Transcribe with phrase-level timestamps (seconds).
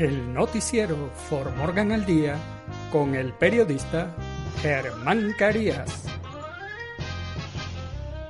[0.00, 2.34] El noticiero For Morgan al Día
[2.90, 4.16] con el periodista
[4.62, 6.04] Germán Carías.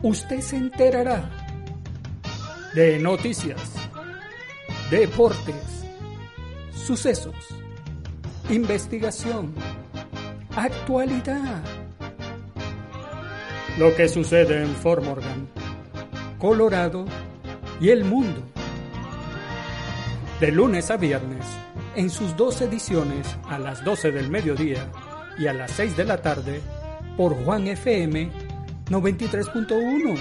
[0.03, 1.31] Usted se enterará
[2.75, 3.75] de noticias,
[4.91, 5.85] deportes,
[6.75, 7.37] sucesos,
[8.49, 9.55] investigación,
[10.57, 11.63] actualidad.
[13.79, 15.49] Lo que sucede en Fort Morgan,
[16.41, 17.05] Colorado
[17.81, 18.50] y el mundo.
[20.41, 21.45] De lunes a viernes,
[21.95, 24.91] en sus dos ediciones a las 12 del mediodía
[25.39, 26.63] y a las 6 de la tarde,
[27.19, 28.31] por Juan FM
[28.89, 30.19] 93.1.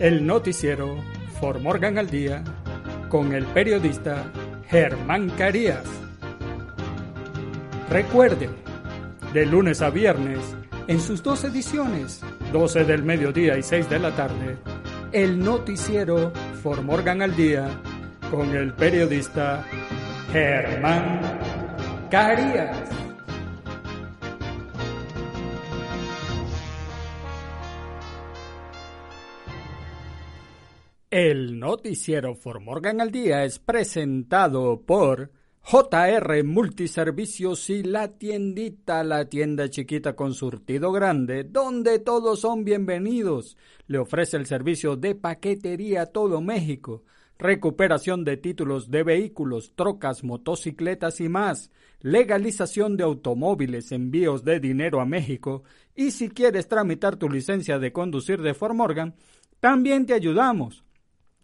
[0.00, 0.96] El noticiero
[1.38, 2.42] For Morgan al Día
[3.08, 4.24] con el periodista
[4.66, 5.84] Germán Carías.
[7.88, 8.50] Recuerde,
[9.32, 10.40] de lunes a viernes,
[10.88, 14.56] en sus dos ediciones, 12 del mediodía y 6 de la tarde,
[15.12, 17.68] el noticiero For Morgan al Día
[18.30, 19.66] con el periodista
[20.30, 21.20] Germán
[22.08, 22.88] Carías.
[31.10, 35.32] El noticiero For Morgan al Día es presentado por
[35.64, 43.56] JR Multiservicios y La Tiendita, la tienda chiquita con surtido grande, donde todos son bienvenidos.
[43.86, 47.04] Le ofrece el servicio de paquetería a todo México,
[47.38, 55.00] recuperación de títulos de vehículos, trocas, motocicletas y más, legalización de automóviles, envíos de dinero
[55.00, 55.62] a México
[55.94, 59.14] y si quieres tramitar tu licencia de conducir de Fort Morgan,
[59.60, 60.84] también te ayudamos.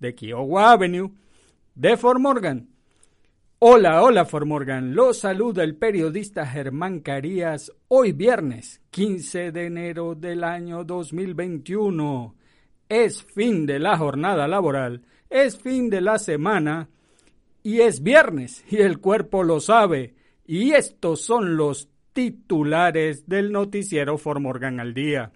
[0.00, 1.12] de Kiowa Avenue
[1.74, 2.68] de Fort Morgan.
[3.58, 10.14] Hola, hola Fort Morgan, los saluda el periodista Germán Carías hoy viernes 15 de enero
[10.14, 12.36] del año 2021.
[12.88, 16.88] Es fin de la jornada laboral, es fin de la semana
[17.62, 20.14] y es viernes y el cuerpo lo sabe.
[20.46, 25.32] Y estos son los titulares del noticiero Fort Morgan al día.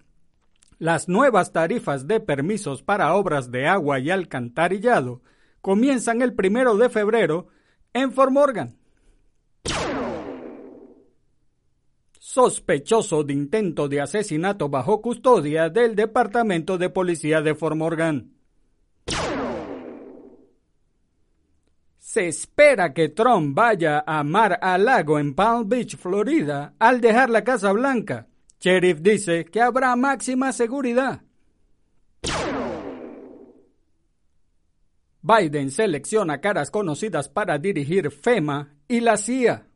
[0.77, 5.21] Las nuevas tarifas de permisos para obras de agua y alcantarillado
[5.61, 7.47] comienzan el primero de febrero
[7.93, 8.77] en Fort Morgan.
[12.19, 18.33] Sospechoso de intento de asesinato bajo custodia del Departamento de Policía de Fort Morgan.
[21.97, 27.29] Se espera que Trump vaya a Mar a Lago en Palm Beach, Florida, al dejar
[27.29, 28.27] la Casa Blanca.
[28.59, 31.21] Sheriff dice que habrá máxima seguridad.
[35.21, 39.67] Biden selecciona caras conocidas para dirigir FEMA y la CIA.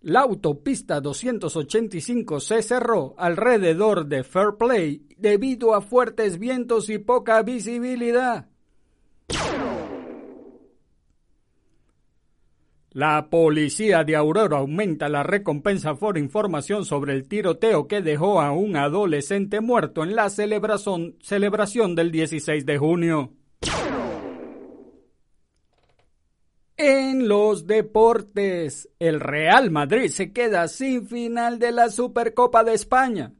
[0.00, 7.42] La autopista 285 se cerró alrededor de Fair Play debido a fuertes vientos y poca
[7.42, 8.50] visibilidad.
[12.94, 18.52] La policía de Aurora aumenta la recompensa por información sobre el tiroteo que dejó a
[18.52, 23.32] un adolescente muerto en la celebración, celebración del 16 de junio.
[26.76, 33.32] En los deportes, el Real Madrid se queda sin final de la Supercopa de España.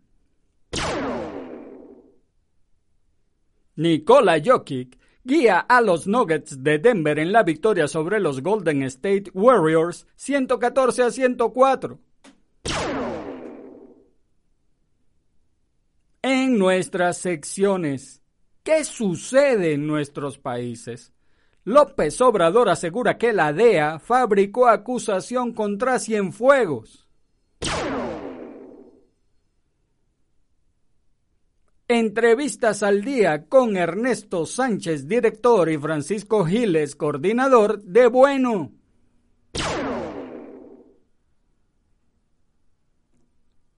[3.76, 9.30] Nikola Jokic guía a los Nuggets de Denver en la victoria sobre los Golden State
[9.32, 11.98] Warriors 114 a 104.
[16.22, 18.22] En nuestras secciones,
[18.62, 21.12] ¿qué sucede en nuestros países?
[21.64, 27.08] López Obrador asegura que la DEA fabricó acusación contra Cienfuegos.
[31.96, 38.72] Entrevistas al día con Ernesto Sánchez, director, y Francisco Giles, coordinador de Bueno.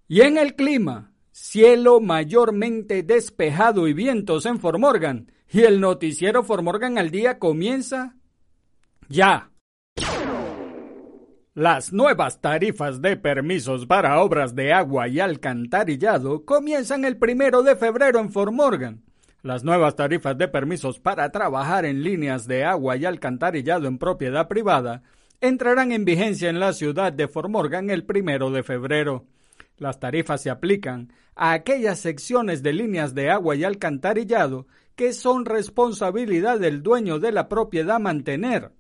[0.09, 5.31] Y en el clima, cielo mayormente despejado y vientos en Formorgan.
[5.53, 8.17] Y el noticiero Formorgan al día comienza
[9.11, 9.51] ya.
[11.56, 17.76] Las nuevas tarifas de permisos para obras de agua y alcantarillado comienzan el primero de
[17.76, 19.03] febrero en Fort Morgan.
[19.41, 24.49] Las nuevas tarifas de permisos para trabajar en líneas de agua y alcantarillado en propiedad
[24.49, 25.03] privada
[25.41, 29.25] entrarán en vigencia en la ciudad de Fort Morgan el primero de febrero.
[29.79, 35.47] Las tarifas se aplican a aquellas secciones de líneas de agua y alcantarillado que son
[35.47, 38.73] responsabilidad del dueño de la propiedad mantener.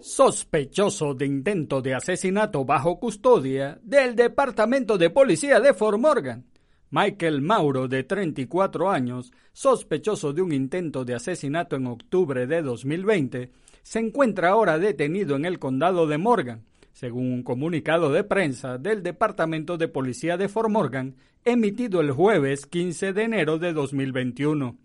[0.00, 6.46] Sospechoso de intento de asesinato bajo custodia del Departamento de Policía de Fort Morgan.
[6.90, 13.50] Michael Mauro, de 34 años, sospechoso de un intento de asesinato en octubre de 2020,
[13.82, 19.02] se encuentra ahora detenido en el condado de Morgan, según un comunicado de prensa del
[19.02, 21.14] Departamento de Policía de Fort Morgan,
[21.44, 24.76] emitido el jueves 15 de enero de 2021.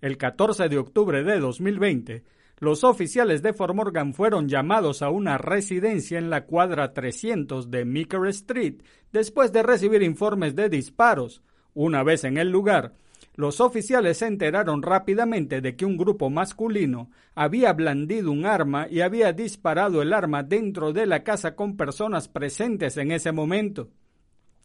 [0.00, 2.24] El 14 de octubre de 2020,
[2.58, 7.84] los oficiales de Fort Morgan fueron llamados a una residencia en la cuadra 300 de
[7.84, 11.42] Meeker Street después de recibir informes de disparos.
[11.74, 12.94] Una vez en el lugar,
[13.34, 19.00] los oficiales se enteraron rápidamente de que un grupo masculino había blandido un arma y
[19.00, 23.90] había disparado el arma dentro de la casa con personas presentes en ese momento.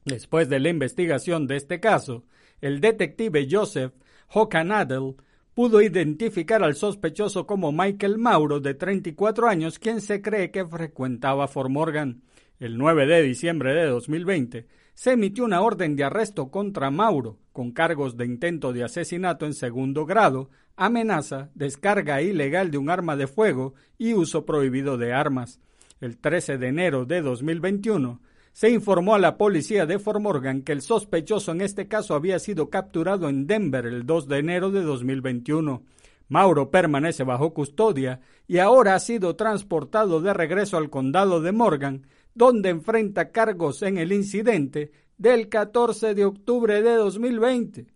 [0.06, 2.26] Después de la investigación de este caso,
[2.62, 3.94] el detective Joseph
[4.32, 5.16] Hocanadel
[5.60, 11.50] pudo identificar al sospechoso como Michael Mauro, de 34 años, quien se cree que frecuentaba
[11.50, 12.22] Fort Morgan.
[12.62, 17.74] El 9 de diciembre de 2020, se emitió una orden de arresto contra Mauro, con
[17.74, 23.28] cargos de intento de asesinato en segundo grado, amenaza, descarga ilegal de un arma de
[23.28, 25.60] fuego y uso prohibido de armas.
[26.00, 28.22] El 13 de enero de 2021,
[28.54, 32.40] se informó a la policía de Fort Morgan que el sospechoso en este caso había
[32.40, 35.84] sido capturado en Denver el 2 de enero de 2021.
[36.28, 42.08] Mauro permanece bajo custodia y ahora ha sido transportado de regreso al condado de Morgan,
[42.34, 47.88] donde enfrenta cargos en el incidente del 14 de octubre de 2020.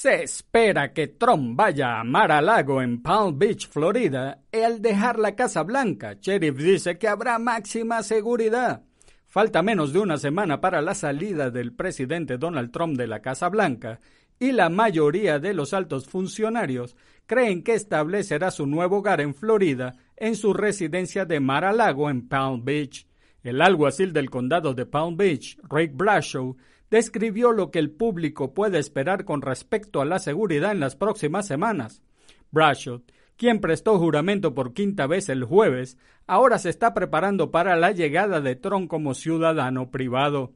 [0.00, 5.34] Se espera que Trump vaya a Mar-a-Lago en Palm Beach, Florida, y al dejar la
[5.34, 8.84] Casa Blanca, Sheriff dice que habrá máxima seguridad.
[9.26, 13.48] Falta menos de una semana para la salida del presidente Donald Trump de la Casa
[13.48, 13.98] Blanca
[14.38, 16.94] y la mayoría de los altos funcionarios
[17.26, 22.64] creen que establecerá su nuevo hogar en Florida en su residencia de Mar-a-Lago en Palm
[22.64, 23.08] Beach.
[23.42, 26.56] El alguacil del condado de Palm Beach, Rick Brashow,
[26.90, 31.46] describió lo que el público puede esperar con respecto a la seguridad en las próximas
[31.46, 32.02] semanas.
[32.50, 33.02] Brashow,
[33.36, 38.40] quien prestó juramento por quinta vez el jueves, ahora se está preparando para la llegada
[38.40, 40.52] de Trump como ciudadano privado.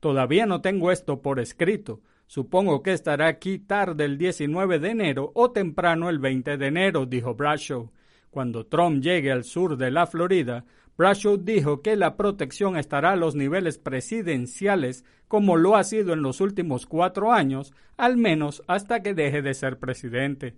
[0.00, 5.30] Todavía no tengo esto por escrito, Supongo que estará aquí tarde el 19 de enero
[5.34, 7.92] o temprano el 20 de enero, dijo Brashow.
[8.30, 10.64] Cuando Trump llegue al sur de la Florida,
[10.96, 16.22] Brashow dijo que la protección estará a los niveles presidenciales como lo ha sido en
[16.22, 20.54] los últimos cuatro años, al menos hasta que deje de ser presidente.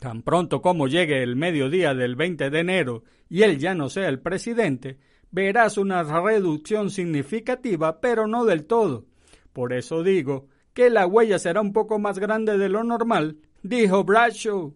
[0.00, 4.08] Tan pronto como llegue el mediodía del 20 de enero y él ya no sea
[4.08, 4.98] el presidente,
[5.30, 9.06] verás una reducción significativa, pero no del todo.
[9.52, 14.04] Por eso digo que la huella será un poco más grande de lo normal, dijo
[14.04, 14.74] Bradshaw.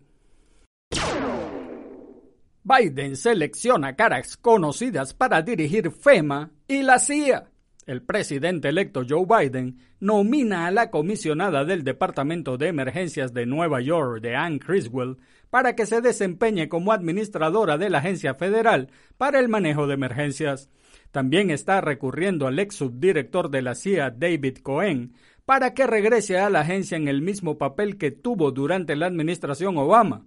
[2.68, 7.44] Biden selecciona caras conocidas para dirigir FEMA y la CIA.
[7.86, 13.80] El presidente electo Joe Biden nomina a la comisionada del Departamento de Emergencias de Nueva
[13.82, 15.18] York, de Ann Criswell,
[15.48, 20.68] para que se desempeñe como administradora de la Agencia Federal para el Manejo de Emergencias.
[21.12, 25.12] También está recurriendo al ex subdirector de la CIA, David Cohen,
[25.44, 29.76] para que regrese a la agencia en el mismo papel que tuvo durante la administración
[29.76, 30.26] Obama.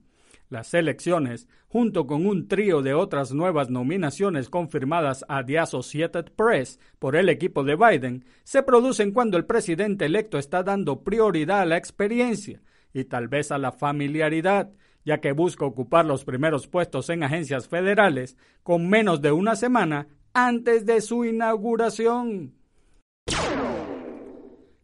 [0.49, 6.79] Las elecciones, junto con un trío de otras nuevas nominaciones confirmadas a The Associated Press
[6.97, 11.65] por el equipo de Biden, se producen cuando el presidente electo está dando prioridad a
[11.65, 12.63] la experiencia
[12.93, 14.71] y tal vez a la familiaridad,
[15.05, 20.07] ya que busca ocupar los primeros puestos en agencias federales con menos de una semana
[20.33, 22.55] antes de su inauguración.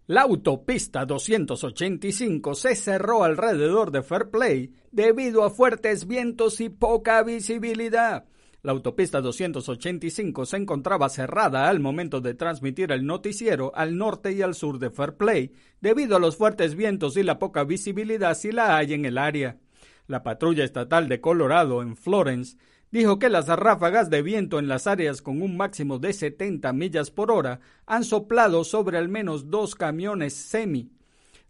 [0.07, 7.23] La autopista 285 se cerró alrededor de Fair Play debido a fuertes vientos y poca
[7.23, 8.25] visibilidad.
[8.61, 14.43] La autopista 285 se encontraba cerrada al momento de transmitir el noticiero al norte y
[14.43, 18.51] al sur de Fair Play, debido a los fuertes vientos y la poca visibilidad si
[18.51, 19.57] la hay en el área.
[20.05, 22.57] La patrulla estatal de Colorado en Florence
[22.95, 27.11] dijo que las ráfagas de viento en las áreas con un máximo de 70 millas
[27.11, 30.93] por hora han soplado sobre al menos dos camiones semi.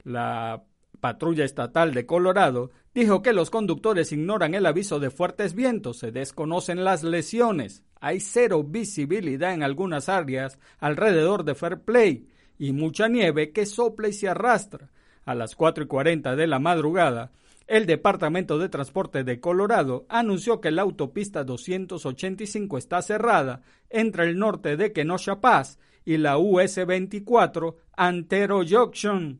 [0.04, 0.64] La
[1.00, 6.12] patrulla estatal de Colorado dijo que los conductores ignoran el aviso de fuertes vientos, se
[6.12, 13.52] desconocen las lesiones, hay cero visibilidad en algunas áreas alrededor de Fairplay y mucha nieve
[13.52, 14.90] que sopla y se arrastra.
[15.26, 17.32] A las 4 y 40 de la madrugada,
[17.68, 24.38] el Departamento de Transporte de Colorado anunció que la autopista 285 está cerrada entre el
[24.38, 29.40] norte de Kenosha Pass y la US 24 Antero Junction.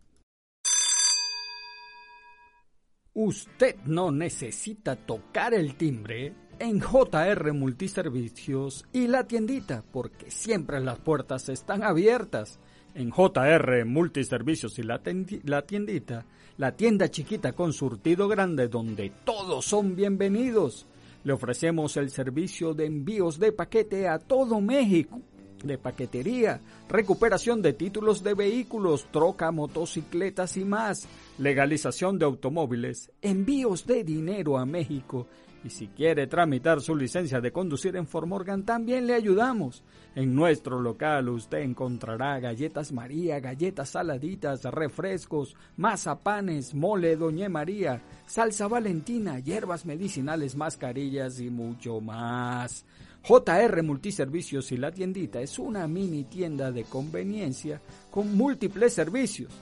[3.14, 10.96] Usted no necesita tocar el timbre en JR Multiservicios y la tiendita, porque siempre las
[11.00, 12.60] puertas están abiertas.
[12.94, 16.24] En JR Multiservicios y la, tiendita,
[16.58, 20.86] la tienda chiquita con surtido grande donde todos son bienvenidos.
[21.24, 25.20] Le ofrecemos el servicio de envíos de paquete a todo México,
[25.64, 33.84] de paquetería, recuperación de títulos de vehículos, troca, motocicletas y más, legalización de automóviles, envíos
[33.84, 35.26] de dinero a México
[35.64, 39.82] y si quiere tramitar su licencia de conducir en Formorgan, también le ayudamos.
[40.14, 48.66] En nuestro local usted encontrará galletas María, galletas saladitas, refrescos, mazapanes, mole Doña María, salsa
[48.68, 52.84] valentina, hierbas medicinales, mascarillas y mucho más.
[53.22, 59.52] JR Multiservicios y la tiendita es una mini tienda de conveniencia con múltiples servicios.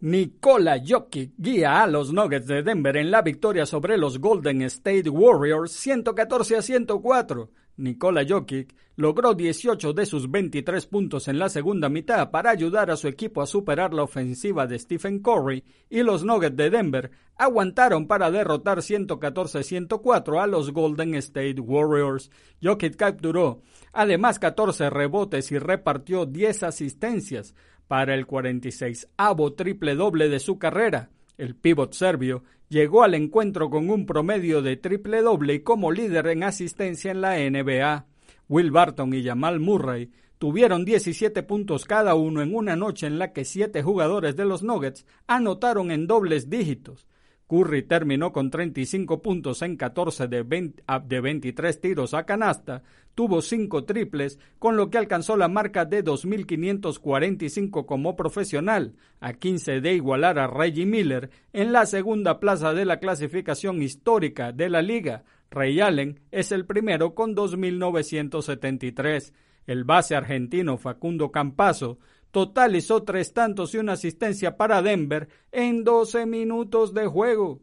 [0.00, 5.08] Nikola Jokic guía a los Nuggets de Denver en la victoria sobre los Golden State
[5.08, 7.50] Warriors 114 a 104.
[7.82, 12.96] Nikola Jokic, logró 18 de sus 23 puntos en la segunda mitad para ayudar a
[12.96, 18.06] su equipo a superar la ofensiva de Stephen Curry y los Nuggets de Denver aguantaron
[18.06, 22.30] para derrotar 114-104 a los Golden State Warriors.
[22.62, 23.62] Jokic capturó
[23.92, 27.54] además 14 rebotes y repartió 10 asistencias
[27.88, 31.10] para el 46avo triple doble de su carrera.
[31.38, 36.28] El pívot serbio llegó al encuentro con un promedio de triple doble y como líder
[36.28, 38.06] en asistencia en la NBA.
[38.48, 43.32] Will Barton y Jamal Murray tuvieron 17 puntos cada uno en una noche en la
[43.32, 47.06] que siete jugadores de los Nuggets anotaron en dobles dígitos.
[47.52, 50.72] Curry terminó con 35 puntos en 14 de,
[51.04, 52.82] de 23 tiros a canasta,
[53.14, 59.82] tuvo 5 triples, con lo que alcanzó la marca de 2.545 como profesional, a 15
[59.82, 64.80] de igualar a Reggie Miller en la segunda plaza de la clasificación histórica de la
[64.80, 65.24] liga.
[65.50, 69.34] Ray Allen es el primero con 2.973.
[69.66, 71.98] El base argentino Facundo Campazo
[72.32, 77.60] totalizó tres tantos y una asistencia para Denver en 12 minutos de juego.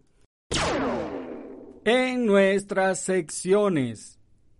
[1.84, 4.20] En nuestras secciones,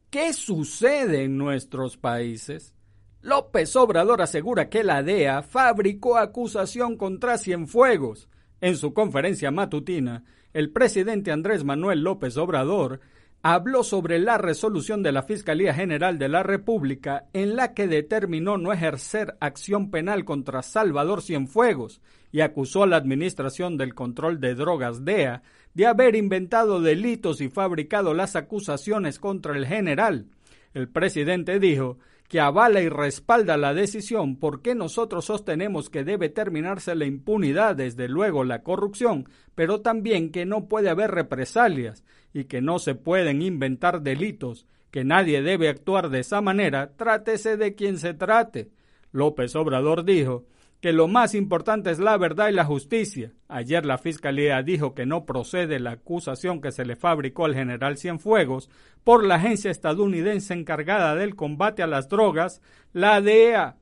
[0.10, 2.74] ¿qué sucede en nuestros países?
[3.22, 8.30] López Obrador asegura que la DEA fabricó acusación contra Cienfuegos.
[8.62, 10.24] En su conferencia matutina,
[10.54, 13.00] el presidente Andrés Manuel López Obrador
[13.42, 18.58] habló sobre la resolución de la Fiscalía General de la República en la que determinó
[18.58, 24.56] no ejercer acción penal contra Salvador Cienfuegos y acusó a la Administración del Control de
[24.56, 25.42] Drogas DEA
[25.74, 30.26] de haber inventado delitos y fabricado las acusaciones contra el general.
[30.74, 31.98] El presidente dijo
[32.30, 38.08] que avala y respalda la decisión porque nosotros sostenemos que debe terminarse la impunidad, desde
[38.08, 43.42] luego la corrupción, pero también que no puede haber represalias y que no se pueden
[43.42, 48.70] inventar delitos, que nadie debe actuar de esa manera, trátese de quien se trate.
[49.12, 50.46] López Obrador dijo
[50.82, 53.34] que lo más importante es la verdad y la justicia.
[53.48, 57.98] Ayer la Fiscalía dijo que no procede la acusación que se le fabricó al general
[57.98, 58.70] Cienfuegos
[59.04, 62.62] por la agencia estadounidense encargada del combate a las drogas,
[62.94, 63.78] la DEA.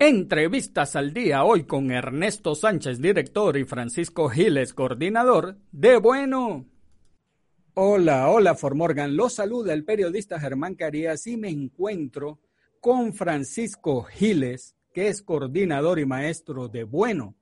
[0.00, 6.66] Entrevistas al día hoy con Ernesto Sánchez, director, y Francisco Giles, coordinador de Bueno.
[7.74, 9.16] Hola, hola Formorgan.
[9.16, 12.40] Los saluda el periodista Germán Carías y me encuentro
[12.80, 17.36] con Francisco Giles, que es coordinador y maestro de Bueno,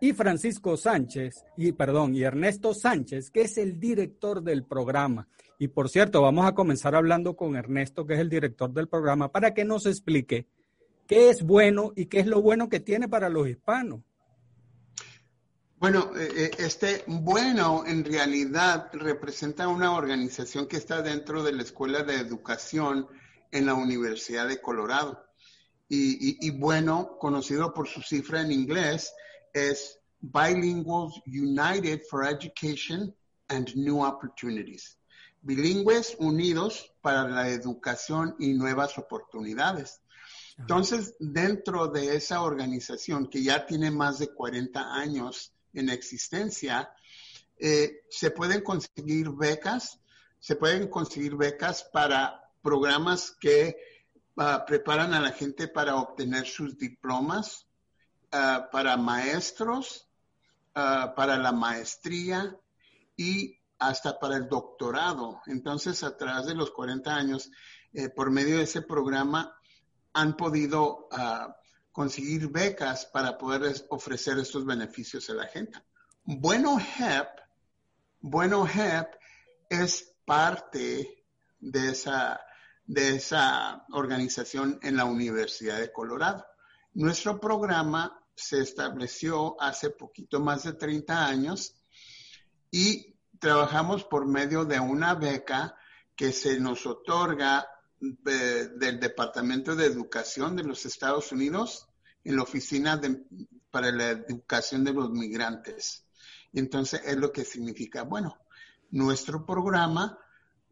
[0.00, 5.26] y Francisco Sánchez, y perdón, y Ernesto Sánchez, que es el director del programa.
[5.58, 9.32] Y por cierto, vamos a comenzar hablando con Ernesto, que es el director del programa,
[9.32, 10.46] para que nos explique
[11.08, 14.02] qué es bueno y qué es lo bueno que tiene para los hispanos.
[15.78, 21.62] Bueno, eh, eh, este bueno en realidad representa una organización que está dentro de la
[21.64, 23.08] Escuela de Educación
[23.50, 25.24] en la Universidad de Colorado
[25.88, 29.12] y, bueno, conocido por su cifra en inglés,
[29.52, 33.14] es Bilinguals United for Education
[33.48, 34.98] and New Opportunities.
[35.42, 40.00] Bilingües unidos para la educación y nuevas oportunidades.
[40.58, 46.90] Entonces, dentro de esa organización que ya tiene más de 40 años en existencia,
[47.58, 50.00] eh, se pueden conseguir becas,
[50.38, 53.76] se pueden conseguir becas para programas que
[54.34, 57.66] preparan a la gente para obtener sus diplomas,
[58.32, 60.08] ah, para maestros,
[60.74, 62.58] ah, para la maestría
[63.16, 65.40] y hasta para el doctorado.
[65.46, 67.50] Entonces, a través de los 40 años,
[67.92, 69.56] eh, por medio de ese programa,
[70.12, 71.56] han podido ah,
[71.92, 75.78] conseguir becas para poder ofrecer estos beneficios a la gente.
[76.24, 77.28] Bueno HEP,
[78.20, 79.14] Bueno HEP
[79.68, 81.24] es parte
[81.60, 82.40] de esa
[82.86, 86.44] de esa organización en la Universidad de Colorado.
[86.94, 91.74] Nuestro programa se estableció hace poquito más de 30 años
[92.70, 95.76] y trabajamos por medio de una beca
[96.16, 97.66] que se nos otorga
[98.00, 101.88] eh, del Departamento de Educación de los Estados Unidos
[102.22, 103.00] en la Oficina
[103.70, 106.04] para la Educación de los Migrantes.
[106.52, 108.38] Entonces es lo que significa, bueno,
[108.90, 110.18] nuestro programa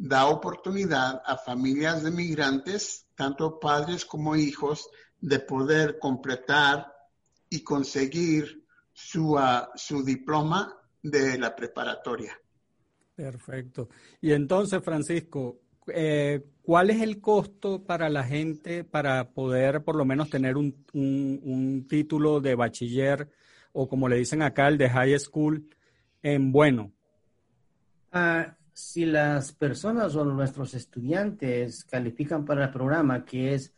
[0.03, 6.93] da oportunidad a familias de migrantes, tanto padres como hijos, de poder completar
[7.49, 12.37] y conseguir su, ah, su diploma de la preparatoria.
[13.15, 13.91] Perfecto.
[14.21, 20.05] Y entonces, Francisco, eh, ¿cuál es el costo para la gente para poder por lo
[20.05, 23.31] menos tener un, un, título de bachiller
[23.73, 25.65] o como le dicen acá, el de high school
[26.25, 26.93] en bueno?
[28.11, 33.75] Ah, si las personas o nuestros estudiantes califican para el programa, que es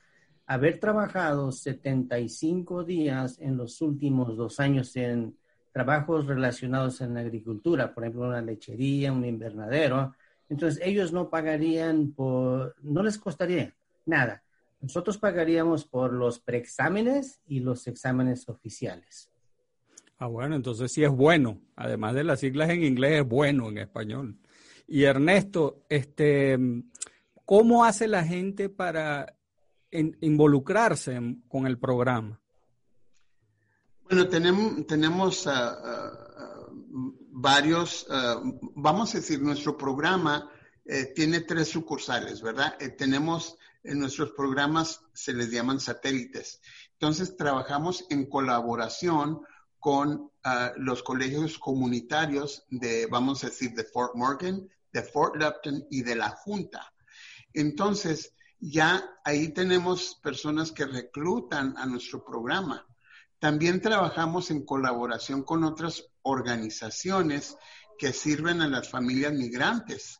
[0.47, 5.37] haber trabajado 75 días en los últimos dos años en
[5.73, 10.15] trabajos relacionados en la agricultura, por ejemplo, una lechería, un invernadero,
[10.49, 13.75] entonces ellos no pagarían por, no les costaría
[14.07, 14.43] nada.
[14.81, 19.31] Nosotros pagaríamos por los preexámenes y los exámenes oficiales.
[20.19, 21.59] Ah, bueno, entonces sí es bueno.
[21.75, 24.37] Además de las siglas en inglés, es bueno en español.
[24.87, 26.59] Y Ernesto, este,
[27.45, 29.37] ¿cómo hace la gente para
[29.91, 32.41] involucrarse con el programa?
[34.05, 36.67] Bueno, tenemos, tenemos ah, ah,
[37.31, 38.41] varios, ah,
[38.75, 40.51] vamos a decir, nuestro programa
[40.85, 42.77] eh, tiene tres sucursales, ¿verdad?
[42.79, 46.61] Eh, tenemos en nuestros programas, se les llaman satélites.
[46.93, 49.41] Entonces, trabajamos en colaboración
[49.85, 50.31] con
[50.77, 56.17] los colegios comunitarios de, vamos a decir, de Fort Morgan, de Fort Lupton y de
[56.17, 56.91] la Junta.
[57.53, 62.87] Entonces, ya ahí tenemos personas que reclutan a nuestro programa.
[63.39, 67.59] También trabajamos en colaboración con otras organizaciones
[67.99, 70.19] que sirven a las familias migrantes.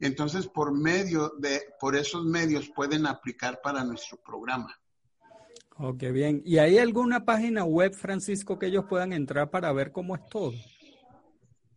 [0.00, 4.78] Entonces, por medio de, por esos medios pueden aplicar para nuestro programa.
[5.80, 6.42] Ok, bien.
[6.44, 10.52] ¿Y hay alguna página web, Francisco, que ellos puedan entrar para ver cómo es todo?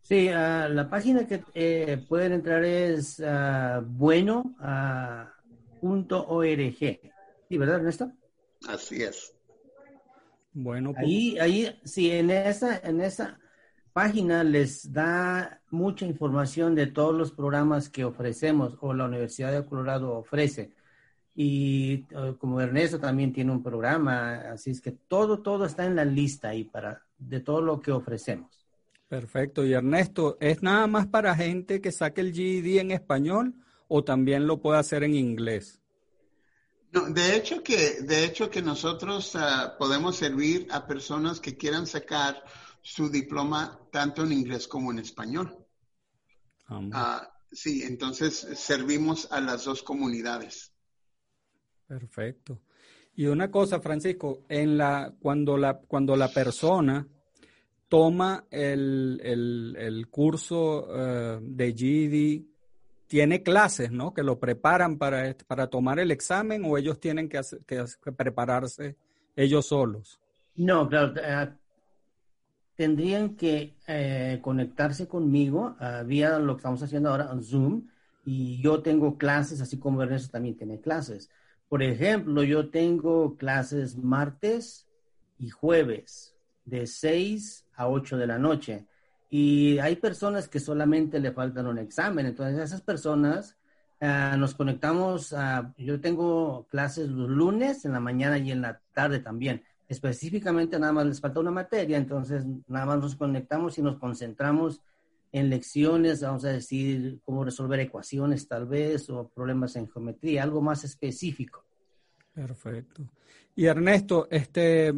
[0.00, 6.76] Sí, uh, la página que eh, pueden entrar es uh, bueno uh, .org.
[7.48, 8.10] ¿Sí, verdad, Ernesto?
[8.66, 9.32] Así es.
[10.52, 11.04] Bueno, pues...
[11.04, 13.38] ahí, ahí, sí, en esa, en esa
[13.92, 19.64] página les da mucha información de todos los programas que ofrecemos o la Universidad de
[19.64, 20.74] Colorado ofrece.
[21.34, 25.96] Y uh, como Ernesto también tiene un programa, así es que todo, todo está en
[25.96, 28.66] la lista ahí para, de todo lo que ofrecemos.
[29.08, 29.64] Perfecto.
[29.64, 33.54] Y Ernesto, ¿es nada más para gente que saque el GED en español
[33.88, 35.80] o también lo puede hacer en inglés?
[36.92, 41.86] No, de hecho que, de hecho que nosotros uh, podemos servir a personas que quieran
[41.86, 42.42] sacar
[42.82, 45.56] su diploma tanto en inglés como en español.
[46.68, 46.90] Uh,
[47.50, 50.71] sí, entonces servimos a las dos comunidades.
[51.92, 52.58] Perfecto.
[53.16, 57.06] Y una cosa, Francisco, en la, cuando, la, cuando la persona
[57.86, 62.42] toma el, el, el curso uh, de GED
[63.06, 64.14] tiene clases, ¿no?
[64.14, 67.84] Que lo preparan para, para tomar el examen o ellos tienen que, que,
[68.16, 68.96] prepararse
[69.36, 70.18] ellos solos.
[70.56, 71.52] No, claro, eh,
[72.74, 77.86] tendrían que eh, conectarse conmigo uh, vía lo que estamos haciendo ahora en Zoom
[78.24, 81.28] y yo tengo clases, así como Ernesto también tiene clases.
[81.72, 84.86] Por ejemplo, yo tengo clases martes
[85.38, 88.86] y jueves de 6 a 8 de la noche.
[89.30, 92.26] Y hay personas que solamente le faltan un examen.
[92.26, 93.56] Entonces, esas personas
[94.02, 95.34] uh, nos conectamos.
[95.78, 99.64] Yo tengo clases los lunes en la mañana y en la tarde también.
[99.88, 101.96] Específicamente, nada más les falta una materia.
[101.96, 104.82] Entonces, nada más nos conectamos y nos concentramos
[105.32, 110.60] en lecciones, vamos a decir, cómo resolver ecuaciones tal vez o problemas en geometría, algo
[110.60, 111.64] más específico.
[112.34, 113.10] Perfecto.
[113.56, 114.88] Y Ernesto, este,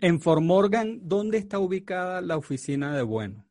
[0.00, 3.44] en Fort Morgan, ¿dónde está ubicada la oficina de Bueno?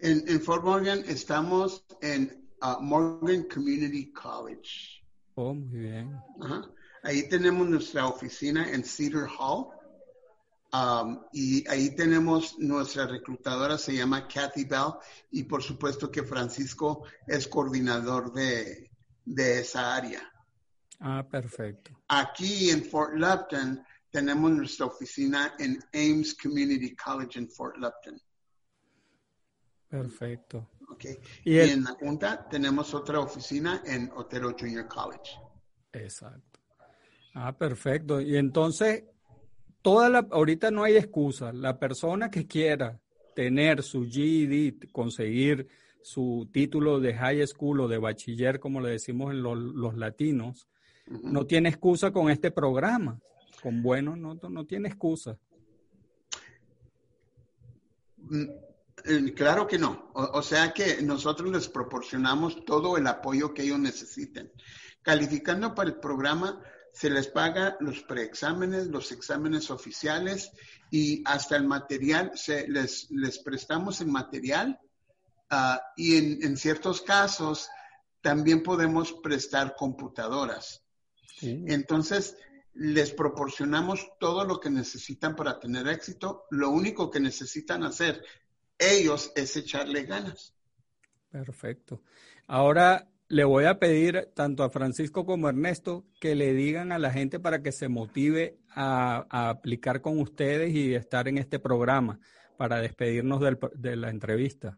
[0.00, 5.02] En, Fort Morgan estamos en uh, Morgan Community College.
[5.34, 6.18] Oh, muy bien.
[7.02, 9.68] Ahí tenemos nuestra oficina en Cedar Hall.
[10.72, 14.94] Um, y ahí tenemos nuestra reclutadora, se llama Kathy Bell,
[15.32, 18.90] y por supuesto que Francisco es coordinador de,
[19.24, 20.30] de esa área.
[21.00, 21.90] Ah, perfecto.
[22.08, 28.20] Aquí en Fort Lupton tenemos nuestra oficina en Ames Community College en Fort Lupton.
[29.88, 30.70] Perfecto.
[30.90, 31.18] Okay.
[31.44, 35.38] Y, en la Junta tenemos otra oficina en Otero Junior College.
[35.92, 36.60] Exacto.
[37.34, 38.20] Ah, perfecto.
[38.20, 39.04] Y entonces,
[39.82, 41.52] toda la, ahorita no hay excusa.
[41.52, 43.00] La persona que quiera
[43.34, 45.68] tener su GED, conseguir
[46.02, 50.68] su título de high school o de bachiller, como le decimos en los latinos,
[51.06, 53.20] no tiene excusa con este programa
[53.60, 55.38] con bueno no, no tiene excusa.
[58.16, 58.44] Mm,
[59.04, 60.10] eh, claro que no.
[60.14, 64.52] O, sea que nosotros les proporcionamos todo el apoyo que ellos necesiten.
[65.02, 66.60] Calificando para el programa,
[66.92, 70.50] se les paga los preexámenes, los exámenes oficiales
[70.90, 74.78] y hasta el material, se les, les prestamos el material
[75.50, 77.68] ah, y en, en, ciertos casos
[78.20, 80.82] también podemos prestar computadoras.
[81.42, 82.36] Entonces,
[82.74, 86.44] les proporcionamos todo lo que necesitan para tener éxito.
[86.50, 88.22] Lo único que necesitan hacer
[88.78, 90.54] ellos es echarle ganas.
[91.30, 92.02] Perfecto.
[92.46, 96.98] Ahora le voy a pedir tanto a Francisco como a Ernesto que le digan a
[96.98, 102.18] la gente para que se motive a, aplicar con ustedes y estar en este programa
[102.56, 104.76] para despedirnos de la entrevista.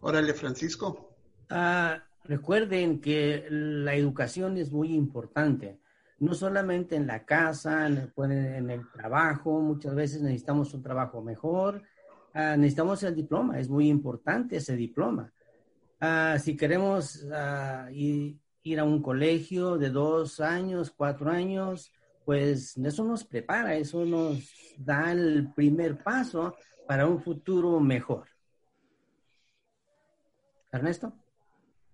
[0.00, 1.14] Órale, Francisco.
[1.50, 5.80] Ah, recuerden que la educación es muy importante,
[6.20, 11.82] no solamente en la casa, en el trabajo, muchas veces necesitamos un trabajo mejor,
[12.32, 15.30] ah, necesitamos el diploma, es muy importante ese diploma.
[16.00, 17.24] Ah, si queremos
[17.90, 21.90] ir, ir, a un colegio de dos años, cuatro años,
[22.24, 26.54] pues eso nos prepara, eso nos da el primer paso
[26.86, 28.28] para un futuro mejor.
[30.70, 31.12] Ernesto.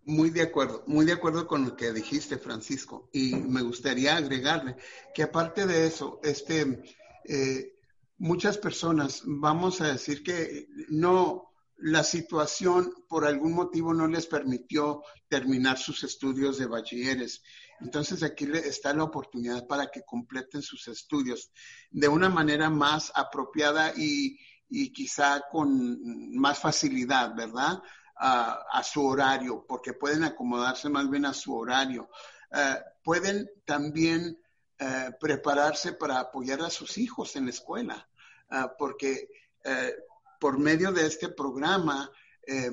[0.07, 3.09] Muy de acuerdo, muy de acuerdo con lo que dijiste, Francisco.
[3.13, 4.77] Y me gustaría agregarle
[5.15, 6.83] que aparte de eso, este,
[7.25, 7.79] eh,
[8.19, 15.03] muchas personas, vamos a decir que no, la situación por algún motivo no les permitió
[15.29, 17.43] terminar sus estudios de bachilleres.
[17.81, 21.51] Entonces aquí está la oportunidad para que completen sus estudios
[21.91, 27.83] de una manera más apropiada y, y quizá con más facilidad, ¿verdad?
[28.17, 32.09] a, su horario, porque pueden acomodarse más bien a su horario.
[32.51, 34.39] Eh, pueden también
[34.79, 38.09] eh, prepararse para apoyar a sus hijos en la escuela,
[38.51, 39.29] eh, porque
[40.45, 42.13] por medio de este programa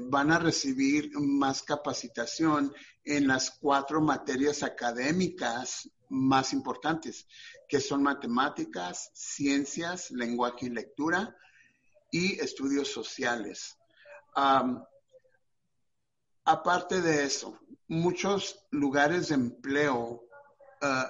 [0.09, 2.73] van a recibir más capacitación
[3.05, 7.25] en las cuatro materias académicas más importantes,
[7.69, 11.33] que son matemáticas, ciencias, lenguaje y lectura
[12.11, 13.77] y estudios sociales.
[16.43, 17.57] Aparte de eso,
[17.87, 20.25] muchos lugares de empleo
[20.81, 21.05] uh,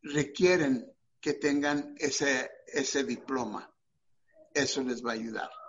[0.00, 3.70] requieren que tengan ese, ese diploma.
[4.54, 5.59] Eso les va a ayudar.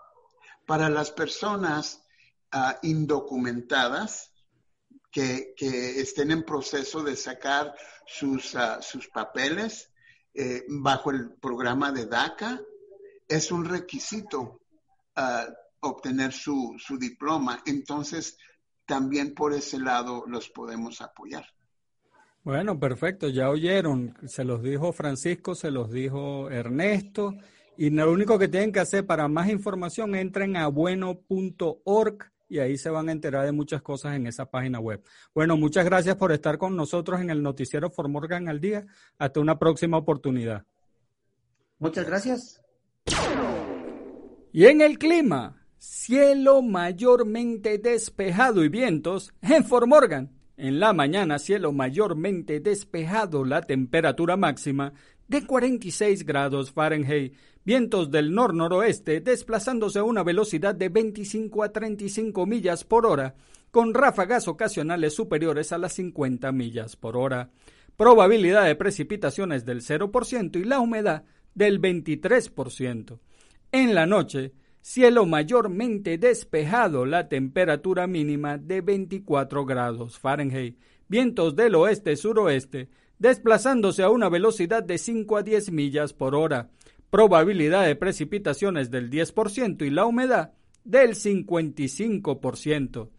[0.72, 2.02] Para las personas
[2.56, 4.32] uh, indocumentadas
[5.12, 7.76] que, estén en proceso de sacar
[8.08, 9.92] sus, uh, sus papeles
[10.34, 12.62] eh, bajo el programa de DACA,
[13.28, 14.62] es un requisito
[15.82, 17.62] obtener su, su diploma.
[17.66, 18.38] Entonces,
[18.86, 21.46] también por ese lado los podemos apoyar.
[22.44, 27.36] Bueno, perfecto, ya oyeron, se los dijo Francisco, se los dijo Ernesto,
[27.82, 32.78] y lo único que tienen que hacer para más información, entren a bueno.org y ahí
[32.78, 35.04] se van a enterar de muchas cosas en esa página web.
[35.34, 38.86] Bueno, muchas gracias por estar con nosotros en el noticiero Formorgan al día.
[39.17, 40.63] Hasta una próxima oportunidad.
[41.80, 42.62] Muchas gracias.
[44.54, 45.65] Y en el clima.
[45.80, 50.30] Cielo mayormente despejado y vientos en Formorgan.
[50.62, 54.94] En la mañana, cielo mayormente despejado, la temperatura máxima
[55.32, 57.34] de 46 grados Fahrenheit.
[57.63, 63.36] Vientos del nor-noroeste desplazándose a una velocidad de 25 a 35 millas por hora,
[63.72, 67.50] con ráfagas ocasionales superiores a las 50 millas por hora.
[67.96, 71.24] Probabilidad de precipitaciones del 0% y la humedad
[71.56, 73.20] del 23%.
[73.72, 80.78] En la noche, Cielo mayormente despejado, la temperatura mínima de 24 grados Fahrenheit.
[81.08, 82.89] Vientos del oeste-suroeste,
[83.22, 86.72] desplazándose a una velocidad de 5 a 10 millas por hora.
[87.12, 90.54] Probabilidad de precipitaciones del 10% y la humedad
[90.84, 93.10] del 55%.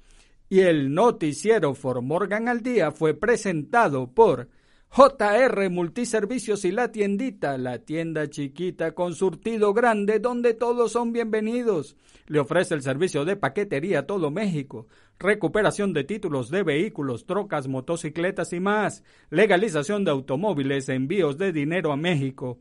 [0.48, 4.48] Y el noticiero For Morgan al día fue presentado por
[4.94, 11.96] JR Multiservicios y la tiendita, la tienda chiquita con surtido grande donde todos son bienvenidos.
[12.26, 17.68] Le ofrece el servicio de paquetería a todo México, recuperación de títulos de vehículos, trocas,
[17.68, 22.58] motocicletas y más, legalización de automóviles, envíos de dinero a México.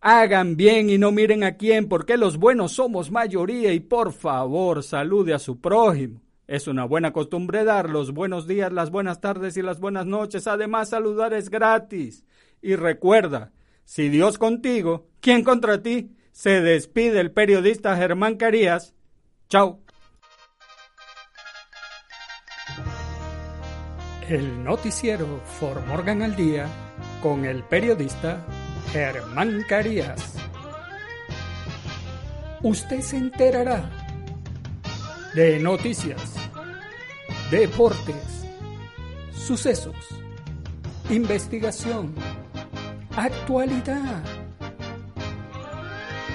[0.00, 4.82] Hagan bien y no miren a quién, porque los buenos somos mayoría y por favor
[4.82, 6.20] salude a su prójimo.
[6.46, 10.46] Es una buena costumbre dar los buenos días, las buenas tardes y las buenas noches.
[10.46, 12.26] Además, saludar es gratis.
[12.64, 13.52] Y recuerda,
[13.84, 16.16] si Dios contigo, ¿quién contra ti?
[16.32, 18.94] Se despide el periodista Germán Carías.
[19.50, 19.82] Chao.
[24.30, 26.66] El noticiero For Morgan al Día
[27.20, 28.42] con el periodista
[28.92, 30.36] Germán Carías.
[32.62, 33.90] Usted se enterará
[35.34, 36.32] de noticias,
[37.50, 38.46] deportes,
[39.34, 39.94] sucesos,
[41.10, 42.14] investigación,
[43.16, 44.22] actualidad.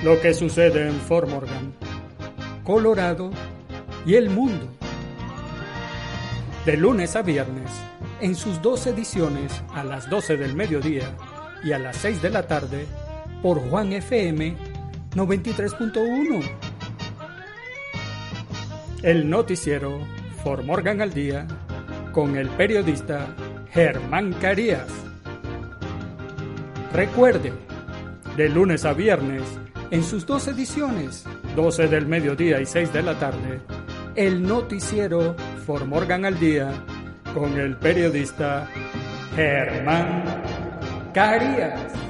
[0.04, 1.74] Lo que sucede en Fort Morgan,
[2.63, 3.32] Colorado
[4.06, 4.68] y el mundo.
[6.65, 7.70] De lunes a viernes,
[8.22, 11.15] en sus dos ediciones a las 12 del mediodía
[11.63, 12.86] y a las 6 de la tarde,
[13.42, 14.56] por Juan FM
[15.15, 16.44] 93.1.
[19.04, 20.00] El noticiero
[20.44, 21.48] For Morgan al Día
[22.12, 23.36] con el periodista
[23.72, 25.09] Germán Carías.
[26.93, 27.54] Recuerde,
[28.36, 29.43] de lunes a viernes,
[29.91, 31.23] en sus dos ediciones,
[31.56, 33.62] 12 del mediodía y 6 de la tarde,
[34.15, 36.71] el noticiero For Morgan al Día
[37.34, 38.67] con el periodista
[39.36, 40.23] Germán
[41.13, 42.09] Carías.